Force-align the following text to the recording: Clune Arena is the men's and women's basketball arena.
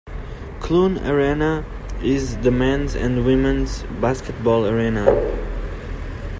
Clune 0.59 0.97
Arena 1.05 1.63
is 2.01 2.37
the 2.37 2.49
men's 2.49 2.95
and 2.95 3.23
women's 3.23 3.83
basketball 4.01 4.65
arena. 4.65 5.05